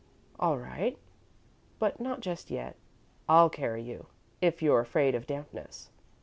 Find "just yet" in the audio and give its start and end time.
2.21-2.75